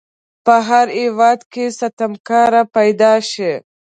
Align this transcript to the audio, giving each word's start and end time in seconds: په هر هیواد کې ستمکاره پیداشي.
په 0.45 0.55
هر 0.67 0.87
هیواد 0.99 1.39
کې 1.51 1.65
ستمکاره 1.79 2.61
پیداشي. 2.75 3.53